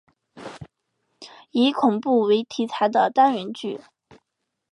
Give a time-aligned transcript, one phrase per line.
[1.51, 3.79] 以恐怖为题材的单元剧。